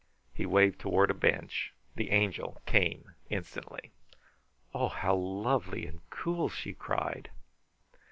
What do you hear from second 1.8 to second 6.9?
The Angel came instantly. "Oh, how lovely and cool!" she